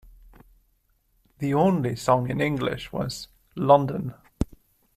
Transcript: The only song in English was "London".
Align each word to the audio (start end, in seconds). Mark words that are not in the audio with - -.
The 1.37 1.53
only 1.53 1.95
song 1.95 2.31
in 2.31 2.41
English 2.41 2.91
was 2.91 3.27
"London". 3.55 4.15